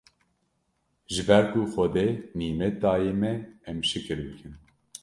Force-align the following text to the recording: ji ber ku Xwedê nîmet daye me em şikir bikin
ji 1.13 1.21
ber 1.27 1.43
ku 1.51 1.59
Xwedê 1.73 2.07
nîmet 2.37 2.75
daye 2.83 3.13
me 3.21 3.33
em 3.69 3.77
şikir 3.89 4.19
bikin 4.27 4.53